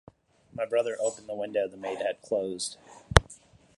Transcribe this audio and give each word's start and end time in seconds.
My 0.51 0.65
brother 0.65 0.97
opened 0.99 1.29
the 1.29 1.35
window 1.35 1.67
the 1.67 1.77
maid 1.77 1.99
had 2.01 2.23
closed. 2.23 2.75